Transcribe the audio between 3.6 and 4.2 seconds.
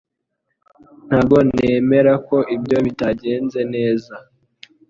neza